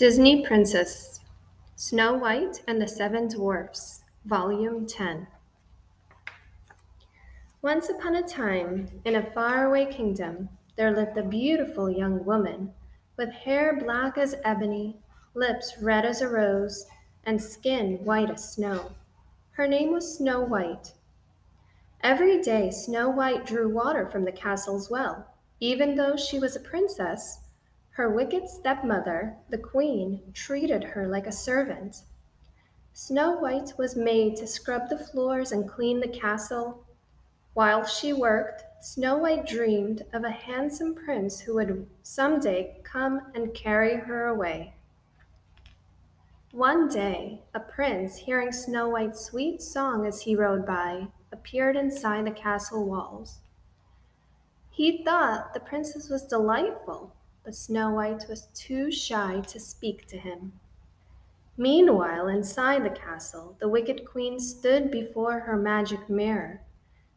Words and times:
Disney 0.00 0.40
Princess 0.40 1.20
Snow 1.76 2.14
White 2.14 2.62
and 2.66 2.80
the 2.80 2.88
Seven 2.88 3.28
Dwarfs, 3.28 4.02
Volume 4.24 4.86
10. 4.86 5.26
Once 7.60 7.90
upon 7.90 8.16
a 8.16 8.22
time, 8.22 8.88
in 9.04 9.16
a 9.16 9.30
faraway 9.32 9.84
kingdom, 9.92 10.48
there 10.74 10.90
lived 10.90 11.18
a 11.18 11.22
beautiful 11.22 11.90
young 11.90 12.24
woman 12.24 12.72
with 13.18 13.28
hair 13.28 13.78
black 13.78 14.16
as 14.16 14.36
ebony, 14.42 14.96
lips 15.34 15.74
red 15.82 16.06
as 16.06 16.22
a 16.22 16.28
rose, 16.28 16.86
and 17.24 17.38
skin 17.38 17.98
white 18.02 18.30
as 18.30 18.54
snow. 18.54 18.92
Her 19.50 19.68
name 19.68 19.92
was 19.92 20.16
Snow 20.16 20.40
White. 20.40 20.94
Every 22.02 22.40
day, 22.40 22.70
Snow 22.70 23.10
White 23.10 23.44
drew 23.44 23.68
water 23.68 24.08
from 24.08 24.24
the 24.24 24.32
castle's 24.32 24.88
well. 24.88 25.26
Even 25.60 25.94
though 25.94 26.16
she 26.16 26.38
was 26.38 26.56
a 26.56 26.60
princess, 26.60 27.40
her 27.92 28.08
wicked 28.08 28.48
stepmother, 28.48 29.36
the 29.48 29.58
queen, 29.58 30.22
treated 30.32 30.84
her 30.84 31.06
like 31.08 31.26
a 31.26 31.32
servant. 31.32 32.02
Snow 32.92 33.32
White 33.32 33.72
was 33.76 33.96
made 33.96 34.36
to 34.36 34.46
scrub 34.46 34.88
the 34.88 34.98
floors 34.98 35.52
and 35.52 35.68
clean 35.68 36.00
the 36.00 36.08
castle. 36.08 36.84
While 37.54 37.84
she 37.84 38.12
worked, 38.12 38.64
Snow 38.80 39.18
White 39.18 39.46
dreamed 39.46 40.04
of 40.12 40.24
a 40.24 40.30
handsome 40.30 40.94
prince 40.94 41.40
who 41.40 41.54
would 41.54 41.88
someday 42.02 42.80
come 42.84 43.20
and 43.34 43.54
carry 43.54 43.96
her 43.96 44.26
away. 44.26 44.74
One 46.52 46.88
day, 46.88 47.42
a 47.54 47.60
prince, 47.60 48.16
hearing 48.16 48.52
Snow 48.52 48.88
White's 48.88 49.24
sweet 49.24 49.62
song 49.62 50.06
as 50.06 50.22
he 50.22 50.34
rode 50.34 50.66
by, 50.66 51.08
appeared 51.32 51.76
inside 51.76 52.26
the 52.26 52.32
castle 52.32 52.86
walls. 52.86 53.38
He 54.70 55.04
thought 55.04 55.54
the 55.54 55.60
princess 55.60 56.08
was 56.08 56.22
delightful 56.22 57.14
but 57.50 57.56
Snow 57.56 57.90
White 57.90 58.26
was 58.28 58.46
too 58.54 58.92
shy 58.92 59.40
to 59.48 59.58
speak 59.58 60.06
to 60.06 60.16
him. 60.16 60.52
Meanwhile, 61.56 62.28
inside 62.28 62.84
the 62.84 62.90
castle, 62.90 63.56
the 63.58 63.68
wicked 63.68 64.04
queen 64.06 64.38
stood 64.38 64.88
before 64.88 65.40
her 65.40 65.56
magic 65.56 66.08
mirror. 66.08 66.62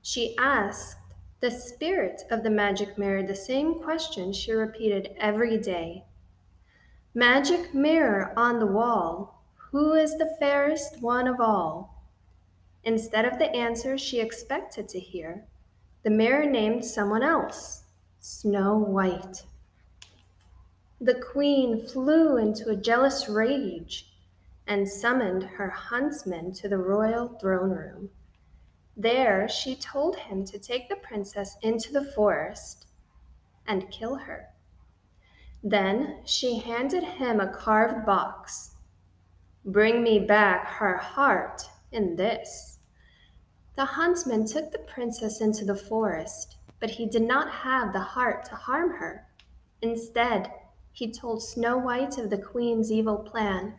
She 0.00 0.34
asked 0.38 0.96
the 1.40 1.50
spirit 1.50 2.22
of 2.30 2.42
the 2.42 2.48
magic 2.48 2.96
mirror 2.96 3.22
the 3.22 3.36
same 3.36 3.82
question 3.82 4.32
she 4.32 4.52
repeated 4.52 5.14
every 5.18 5.58
day 5.58 6.06
Magic 7.12 7.74
mirror 7.74 8.32
on 8.34 8.58
the 8.58 8.64
wall, 8.64 9.44
who 9.70 9.92
is 9.92 10.16
the 10.16 10.34
fairest 10.40 11.02
one 11.02 11.28
of 11.28 11.40
all? 11.40 12.06
Instead 12.84 13.26
of 13.26 13.38
the 13.38 13.54
answer 13.54 13.98
she 13.98 14.18
expected 14.18 14.88
to 14.88 14.98
hear, 14.98 15.44
the 16.04 16.10
mirror 16.10 16.46
named 16.46 16.86
someone 16.86 17.22
else 17.22 17.82
Snow 18.18 18.78
White. 18.78 19.42
The 21.02 21.14
queen 21.16 21.84
flew 21.84 22.36
into 22.36 22.70
a 22.70 22.76
jealous 22.76 23.28
rage 23.28 24.14
and 24.68 24.88
summoned 24.88 25.42
her 25.42 25.68
huntsman 25.68 26.52
to 26.52 26.68
the 26.68 26.78
royal 26.78 27.26
throne 27.40 27.70
room. 27.70 28.10
There 28.96 29.48
she 29.48 29.74
told 29.74 30.14
him 30.14 30.44
to 30.44 30.60
take 30.60 30.88
the 30.88 30.94
princess 30.94 31.56
into 31.60 31.92
the 31.92 32.04
forest 32.04 32.86
and 33.66 33.90
kill 33.90 34.14
her. 34.14 34.50
Then 35.64 36.20
she 36.24 36.60
handed 36.60 37.02
him 37.02 37.40
a 37.40 37.52
carved 37.52 38.06
box. 38.06 38.76
Bring 39.64 40.04
me 40.04 40.20
back 40.20 40.68
her 40.68 40.98
heart 40.98 41.62
in 41.90 42.14
this. 42.14 42.78
The 43.74 43.86
huntsman 43.86 44.46
took 44.46 44.70
the 44.70 44.78
princess 44.78 45.40
into 45.40 45.64
the 45.64 45.74
forest, 45.74 46.58
but 46.78 46.90
he 46.90 47.06
did 47.06 47.22
not 47.22 47.50
have 47.50 47.92
the 47.92 47.98
heart 47.98 48.44
to 48.44 48.54
harm 48.54 48.90
her. 48.90 49.26
Instead, 49.80 50.48
he 50.92 51.10
told 51.10 51.42
Snow 51.42 51.78
White 51.78 52.18
of 52.18 52.30
the 52.30 52.38
queen's 52.38 52.92
evil 52.92 53.16
plan. 53.16 53.74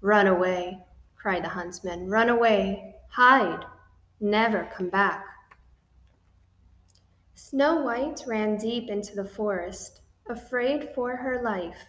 Run 0.00 0.26
away, 0.26 0.84
cried 1.16 1.44
the 1.44 1.50
huntsman. 1.50 2.10
Run 2.10 2.28
away, 2.28 2.96
hide, 3.10 3.64
never 4.20 4.68
come 4.76 4.88
back. 4.88 5.24
Snow 7.34 7.80
White 7.82 8.22
ran 8.26 8.56
deep 8.56 8.90
into 8.90 9.14
the 9.14 9.24
forest, 9.24 10.00
afraid 10.26 10.88
for 10.94 11.16
her 11.16 11.40
life. 11.42 11.86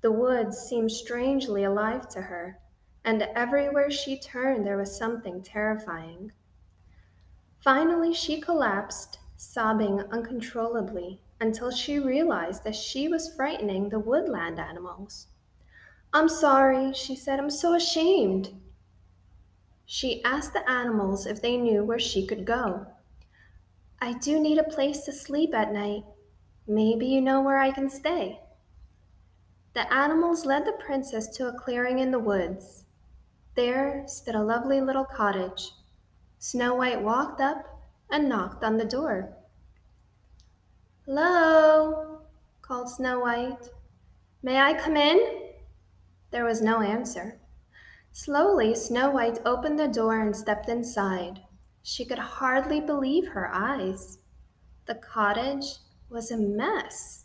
The 0.00 0.12
woods 0.12 0.58
seemed 0.58 0.92
strangely 0.92 1.64
alive 1.64 2.08
to 2.10 2.22
her, 2.22 2.58
and 3.04 3.22
everywhere 3.34 3.90
she 3.90 4.18
turned 4.18 4.66
there 4.66 4.78
was 4.78 4.96
something 4.96 5.42
terrifying. 5.42 6.32
Finally, 7.62 8.14
she 8.14 8.40
collapsed, 8.40 9.18
sobbing 9.36 10.00
uncontrollably 10.10 11.20
until 11.40 11.70
she 11.70 11.98
realized 11.98 12.64
that 12.64 12.76
she 12.76 13.08
was 13.08 13.34
frightening 13.34 13.88
the 13.88 13.98
woodland 13.98 14.58
animals. 14.58 15.28
I'm 16.12 16.28
sorry, 16.28 16.92
she 16.92 17.16
said. 17.16 17.38
I'm 17.38 17.50
so 17.50 17.74
ashamed. 17.74 18.60
She 19.86 20.22
asked 20.24 20.52
the 20.52 20.68
animals 20.68 21.26
if 21.26 21.40
they 21.40 21.56
knew 21.56 21.82
where 21.82 21.98
she 21.98 22.26
could 22.26 22.44
go. 22.44 22.86
I 24.00 24.14
do 24.14 24.40
need 24.40 24.58
a 24.58 24.64
place 24.64 25.04
to 25.04 25.12
sleep 25.12 25.54
at 25.54 25.72
night. 25.72 26.04
Maybe 26.66 27.06
you 27.06 27.20
know 27.20 27.40
where 27.40 27.58
I 27.58 27.70
can 27.70 27.88
stay. 27.88 28.40
The 29.74 29.92
animals 29.92 30.44
led 30.44 30.64
the 30.64 30.72
princess 30.72 31.28
to 31.36 31.48
a 31.48 31.58
clearing 31.58 31.98
in 31.98 32.10
the 32.10 32.18
woods. 32.18 32.84
There 33.54 34.04
stood 34.06 34.34
a 34.34 34.42
lovely 34.42 34.80
little 34.80 35.04
cottage. 35.04 35.72
Snow 36.38 36.74
White 36.74 37.02
walked 37.02 37.40
up 37.40 37.82
and 38.10 38.28
knocked 38.28 38.64
on 38.64 38.78
the 38.78 38.84
door. 38.84 39.36
Hello, 41.06 42.20
called 42.60 42.90
Snow 42.90 43.20
White. 43.20 43.70
May 44.42 44.60
I 44.60 44.74
come 44.74 44.98
in? 44.98 45.18
There 46.30 46.44
was 46.44 46.60
no 46.60 46.82
answer. 46.82 47.40
Slowly, 48.12 48.74
Snow 48.74 49.10
White 49.10 49.38
opened 49.46 49.78
the 49.78 49.88
door 49.88 50.20
and 50.20 50.36
stepped 50.36 50.68
inside. 50.68 51.40
She 51.82 52.04
could 52.04 52.18
hardly 52.18 52.80
believe 52.80 53.28
her 53.28 53.48
eyes. 53.50 54.18
The 54.86 54.96
cottage 54.96 55.78
was 56.10 56.30
a 56.30 56.36
mess. 56.36 57.24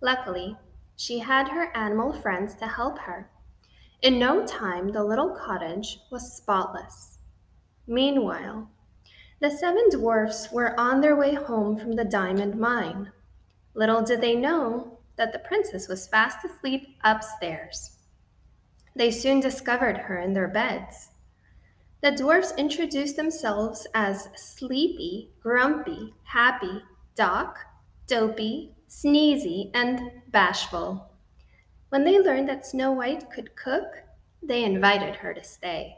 Luckily, 0.00 0.56
she 0.94 1.18
had 1.18 1.48
her 1.48 1.76
animal 1.76 2.12
friends 2.12 2.54
to 2.54 2.68
help 2.68 2.96
her. 3.00 3.28
In 4.02 4.20
no 4.20 4.46
time, 4.46 4.92
the 4.92 5.02
little 5.02 5.30
cottage 5.30 5.98
was 6.12 6.36
spotless. 6.36 7.18
Meanwhile, 7.88 8.70
the 9.40 9.50
seven 9.50 9.88
dwarfs 9.90 10.50
were 10.50 10.78
on 10.78 11.00
their 11.00 11.16
way 11.16 11.34
home 11.34 11.76
from 11.76 11.92
the 11.92 12.04
diamond 12.04 12.58
mine. 12.58 13.12
Little 13.74 14.02
did 14.02 14.20
they 14.20 14.34
know 14.34 14.98
that 15.16 15.32
the 15.32 15.38
princess 15.40 15.88
was 15.88 16.08
fast 16.08 16.38
asleep 16.44 16.96
upstairs. 17.04 17.96
They 18.94 19.10
soon 19.10 19.40
discovered 19.40 19.98
her 19.98 20.18
in 20.18 20.32
their 20.32 20.48
beds. 20.48 21.10
The 22.02 22.12
dwarfs 22.12 22.54
introduced 22.56 23.16
themselves 23.16 23.86
as 23.94 24.28
Sleepy, 24.36 25.32
Grumpy, 25.42 26.14
Happy, 26.24 26.82
Doc, 27.14 27.58
Dopey, 28.06 28.74
Sneezy, 28.88 29.70
and 29.74 30.00
Bashful. 30.28 31.10
When 31.88 32.04
they 32.04 32.18
learned 32.18 32.48
that 32.48 32.66
Snow 32.66 32.92
White 32.92 33.30
could 33.30 33.56
cook, 33.56 34.02
they 34.42 34.64
invited 34.64 35.16
her 35.16 35.34
to 35.34 35.42
stay. 35.42 35.96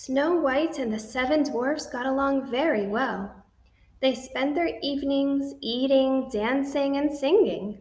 Snow 0.00 0.36
White 0.36 0.78
and 0.78 0.92
the 0.92 0.98
seven 1.00 1.42
dwarfs 1.42 1.88
got 1.88 2.06
along 2.06 2.48
very 2.48 2.86
well. 2.86 3.34
They 3.98 4.14
spent 4.14 4.54
their 4.54 4.78
evenings 4.80 5.54
eating, 5.60 6.30
dancing, 6.30 6.96
and 6.98 7.12
singing. 7.12 7.80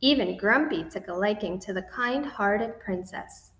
Even 0.00 0.38
Grumpy 0.38 0.84
took 0.84 1.08
a 1.08 1.12
liking 1.12 1.60
to 1.60 1.74
the 1.74 1.82
kind 1.82 2.24
hearted 2.24 2.80
princess. 2.80 3.50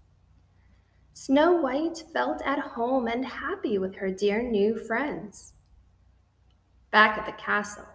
Snow 1.12 1.52
White 1.52 2.02
felt 2.14 2.40
at 2.46 2.58
home 2.58 3.08
and 3.08 3.26
happy 3.26 3.76
with 3.76 3.96
her 3.96 4.10
dear 4.10 4.42
new 4.42 4.78
friends. 4.78 5.52
Back 6.90 7.18
at 7.18 7.26
the 7.26 7.32
castle, 7.32 7.88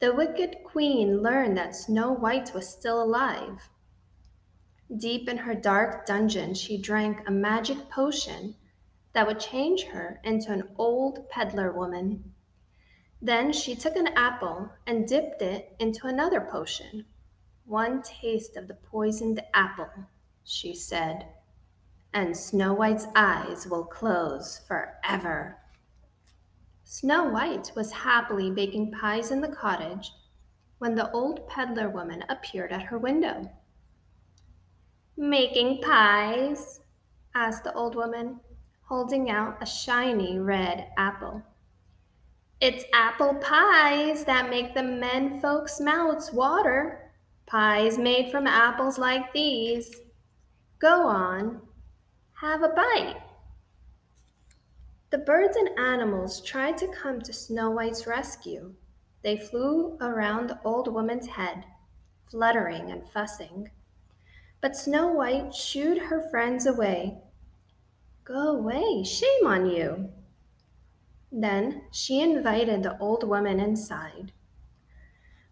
the 0.00 0.14
wicked 0.14 0.58
queen 0.64 1.22
learned 1.22 1.56
that 1.56 1.74
Snow 1.74 2.12
White 2.12 2.52
was 2.52 2.68
still 2.68 3.02
alive. 3.02 3.70
Deep 4.94 5.30
in 5.30 5.38
her 5.38 5.54
dark 5.54 6.04
dungeon, 6.04 6.52
she 6.52 6.76
drank 6.76 7.26
a 7.26 7.30
magic 7.30 7.88
potion 7.88 8.54
that 9.12 9.26
would 9.26 9.40
change 9.40 9.84
her 9.84 10.20
into 10.24 10.52
an 10.52 10.68
old 10.78 11.28
peddler 11.28 11.72
woman. 11.72 12.32
Then 13.20 13.52
she 13.52 13.74
took 13.74 13.96
an 13.96 14.08
apple 14.16 14.70
and 14.86 15.06
dipped 15.06 15.42
it 15.42 15.74
into 15.78 16.06
another 16.06 16.40
potion. 16.40 17.04
One 17.64 18.02
taste 18.02 18.56
of 18.56 18.68
the 18.68 18.74
poisoned 18.74 19.42
apple, 19.52 19.90
she 20.44 20.74
said, 20.74 21.26
and 22.12 22.36
Snow 22.36 22.72
White's 22.72 23.06
eyes 23.14 23.66
will 23.66 23.84
close 23.84 24.60
forever. 24.66 25.58
Snow 26.84 27.28
White 27.28 27.70
was 27.76 27.92
happily 27.92 28.50
baking 28.50 28.90
pies 28.90 29.30
in 29.30 29.40
the 29.40 29.48
cottage 29.48 30.12
when 30.78 30.94
the 30.94 31.10
old 31.12 31.46
peddler 31.46 31.88
woman 31.88 32.24
appeared 32.28 32.72
at 32.72 32.82
her 32.82 32.98
window. 32.98 33.48
Making 35.16 35.82
pies? 35.82 36.80
asked 37.34 37.62
the 37.62 37.74
old 37.74 37.94
woman, 37.94 38.40
holding 38.90 39.30
out 39.30 39.56
a 39.62 39.66
shiny 39.66 40.36
red 40.36 40.88
apple. 40.98 41.40
It's 42.60 42.84
apple 42.92 43.36
pies 43.36 44.24
that 44.24 44.50
make 44.50 44.74
the 44.74 44.82
men 44.82 45.40
folks' 45.40 45.80
mouths 45.80 46.32
water. 46.32 47.12
Pies 47.46 47.98
made 47.98 48.32
from 48.32 48.48
apples 48.48 48.98
like 48.98 49.32
these, 49.32 49.94
Go 50.80 51.06
on, 51.06 51.60
have 52.40 52.64
a 52.64 52.68
bite. 52.70 53.22
The 55.10 55.18
birds 55.18 55.56
and 55.56 55.78
animals 55.78 56.40
tried 56.40 56.76
to 56.78 56.88
come 56.88 57.20
to 57.20 57.32
Snow 57.32 57.70
White's 57.70 58.08
rescue. 58.08 58.74
They 59.22 59.36
flew 59.36 59.98
around 60.00 60.48
the 60.48 60.58
old 60.64 60.92
woman's 60.92 61.28
head, 61.28 61.64
fluttering 62.28 62.90
and 62.90 63.08
fussing. 63.08 63.70
But 64.60 64.76
Snow 64.76 65.06
White 65.08 65.54
shooed 65.54 65.98
her 65.98 66.28
friends 66.28 66.66
away. 66.66 67.18
Go 68.30 68.58
away, 68.58 69.02
shame 69.02 69.44
on 69.44 69.66
you. 69.66 70.08
Then 71.32 71.82
she 71.90 72.20
invited 72.20 72.84
the 72.84 72.96
old 72.98 73.26
woman 73.26 73.58
inside. 73.58 74.30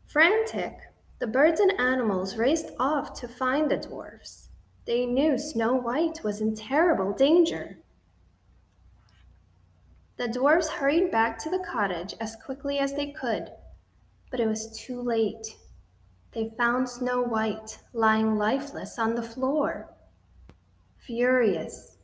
Frantic, 0.06 0.78
the 1.18 1.26
birds 1.26 1.58
and 1.58 1.72
animals 1.80 2.36
raced 2.36 2.70
off 2.78 3.18
to 3.18 3.26
find 3.26 3.68
the 3.68 3.78
dwarfs. 3.78 4.50
They 4.86 5.06
knew 5.06 5.36
Snow 5.38 5.74
White 5.74 6.22
was 6.22 6.40
in 6.40 6.54
terrible 6.54 7.12
danger. 7.12 7.78
The 10.16 10.28
dwarfs 10.28 10.68
hurried 10.68 11.10
back 11.10 11.36
to 11.40 11.50
the 11.50 11.64
cottage 11.68 12.14
as 12.20 12.36
quickly 12.36 12.78
as 12.78 12.94
they 12.94 13.10
could, 13.10 13.50
but 14.30 14.38
it 14.38 14.46
was 14.46 14.78
too 14.78 15.02
late. 15.02 15.56
They 16.30 16.52
found 16.56 16.88
Snow 16.88 17.22
White 17.22 17.80
lying 17.92 18.36
lifeless 18.36 19.00
on 19.00 19.16
the 19.16 19.22
floor. 19.22 19.92
Furious, 20.96 21.97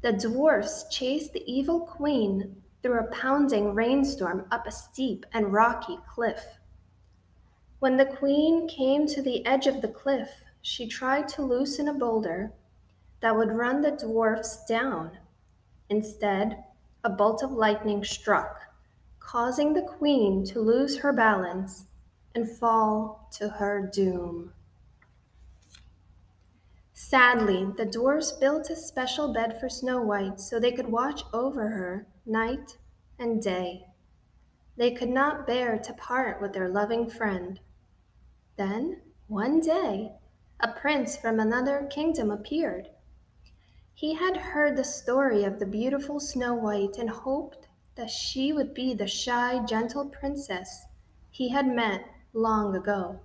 the 0.00 0.12
dwarfs 0.12 0.86
chased 0.90 1.32
the 1.32 1.42
evil 1.50 1.80
queen 1.80 2.62
through 2.82 3.00
a 3.00 3.10
pounding 3.10 3.74
rainstorm 3.74 4.46
up 4.50 4.66
a 4.66 4.70
steep 4.70 5.26
and 5.32 5.52
rocky 5.52 5.98
cliff. 6.08 6.58
When 7.80 7.96
the 7.96 8.06
queen 8.06 8.68
came 8.68 9.06
to 9.08 9.22
the 9.22 9.44
edge 9.44 9.66
of 9.66 9.82
the 9.82 9.88
cliff, 9.88 10.42
she 10.62 10.86
tried 10.86 11.28
to 11.28 11.42
loosen 11.42 11.88
a 11.88 11.94
boulder 11.94 12.52
that 13.20 13.36
would 13.36 13.52
run 13.52 13.80
the 13.80 13.92
dwarfs 13.92 14.64
down. 14.66 15.18
Instead, 15.88 16.64
a 17.04 17.10
bolt 17.10 17.42
of 17.42 17.52
lightning 17.52 18.04
struck, 18.04 18.60
causing 19.18 19.72
the 19.72 19.82
queen 19.82 20.44
to 20.44 20.60
lose 20.60 20.98
her 20.98 21.12
balance 21.12 21.86
and 22.34 22.48
fall 22.48 23.28
to 23.32 23.48
her 23.48 23.90
doom. 23.92 24.52
Sadly, 27.00 27.64
the 27.76 27.86
dwarfs 27.86 28.32
built 28.32 28.70
a 28.70 28.76
special 28.76 29.32
bed 29.32 29.60
for 29.60 29.68
Snow 29.68 30.02
White 30.02 30.40
so 30.40 30.58
they 30.58 30.72
could 30.72 30.90
watch 30.90 31.22
over 31.32 31.68
her 31.68 32.08
night 32.26 32.76
and 33.20 33.40
day. 33.40 33.86
They 34.76 34.90
could 34.90 35.08
not 35.08 35.46
bear 35.46 35.78
to 35.78 35.92
part 35.94 36.42
with 36.42 36.52
their 36.52 36.68
loving 36.68 37.08
friend. 37.08 37.60
Then, 38.56 39.00
one 39.28 39.60
day, 39.60 40.16
a 40.58 40.72
prince 40.72 41.16
from 41.16 41.38
another 41.38 41.86
kingdom 41.88 42.32
appeared. 42.32 42.88
He 43.94 44.14
had 44.14 44.36
heard 44.36 44.76
the 44.76 44.82
story 44.82 45.44
of 45.44 45.60
the 45.60 45.66
beautiful 45.66 46.18
Snow 46.18 46.52
White 46.52 46.98
and 46.98 47.10
hoped 47.10 47.68
that 47.94 48.10
she 48.10 48.52
would 48.52 48.74
be 48.74 48.92
the 48.92 49.06
shy, 49.06 49.64
gentle 49.64 50.06
princess 50.06 50.86
he 51.30 51.50
had 51.50 51.68
met 51.68 52.04
long 52.32 52.74
ago. 52.74 53.20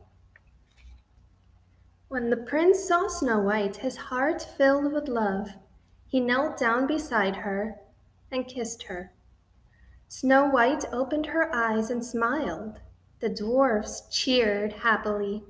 When 2.13 2.29
the 2.29 2.37
prince 2.37 2.87
saw 2.87 3.07
Snow 3.07 3.39
White, 3.39 3.77
his 3.77 3.97
heart 3.97 4.39
filled 4.55 4.93
with 4.93 5.07
love. 5.07 5.49
He 6.05 6.19
knelt 6.19 6.59
down 6.59 6.85
beside 6.85 7.37
her 7.37 7.77
and 8.31 8.47
kissed 8.47 8.83
her. 8.83 9.11
Snow 10.09 10.45
White 10.45 10.85
opened 10.93 11.25
her 11.25 11.49
eyes 11.51 11.89
and 11.89 12.05
smiled. 12.05 12.81
The 13.19 13.29
dwarfs 13.29 14.03
cheered 14.11 14.73
happily. 14.73 15.43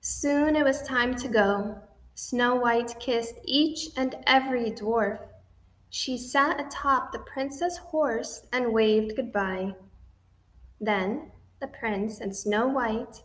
Soon 0.00 0.54
it 0.54 0.62
was 0.62 0.82
time 0.82 1.16
to 1.16 1.26
go. 1.26 1.80
Snow 2.14 2.54
White 2.54 3.00
kissed 3.00 3.34
each 3.44 3.88
and 3.96 4.14
every 4.24 4.70
dwarf. 4.70 5.18
She 5.90 6.16
sat 6.16 6.60
atop 6.60 7.10
the 7.10 7.18
prince's 7.18 7.76
horse 7.76 8.46
and 8.52 8.72
waved 8.72 9.16
goodbye. 9.16 9.74
Then 10.80 11.32
the 11.58 11.66
prince 11.66 12.20
and 12.20 12.36
Snow 12.36 12.68
White 12.68 13.24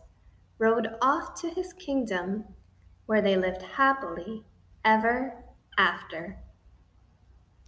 rode 0.58 0.88
off 1.00 1.40
to 1.40 1.50
his 1.50 1.72
kingdom, 1.72 2.46
where 3.06 3.22
they 3.22 3.36
lived 3.36 3.62
happily 3.62 4.44
ever 4.84 5.34
after. 5.78 6.43